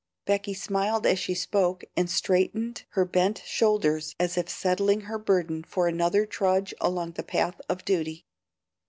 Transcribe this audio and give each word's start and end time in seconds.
Becky 0.25 0.55
smiled 0.55 1.05
as 1.05 1.19
she 1.19 1.35
spoke, 1.35 1.83
and 1.95 2.09
straightened 2.09 2.85
her 2.93 3.05
bent 3.05 3.43
shoulders 3.45 4.15
as 4.19 4.35
if 4.35 4.49
settling 4.49 5.01
her 5.01 5.19
burden 5.19 5.61
for 5.63 5.87
another 5.87 6.25
trudge 6.25 6.73
along 6.81 7.11
the 7.11 7.21
path 7.23 7.61
of 7.69 7.85
duty. 7.85 8.25